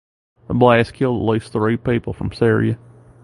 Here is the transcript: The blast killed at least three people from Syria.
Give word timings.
The 0.47 0.55
blast 0.55 0.95
killed 0.95 1.21
at 1.21 1.31
least 1.31 1.51
three 1.53 1.77
people 1.77 2.11
from 2.11 2.31
Syria. 2.31 2.79